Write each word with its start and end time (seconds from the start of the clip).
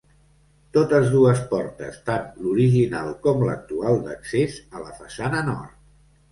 Totes 0.77 1.09
dues 1.15 1.41
portes, 1.51 1.99
tant 2.09 2.25
l'original 2.47 3.13
com 3.27 3.45
l'actual 3.51 4.03
d'accés 4.09 4.59
a 4.81 4.85
la 4.89 4.99
façana 5.05 5.47
nord. 5.55 5.81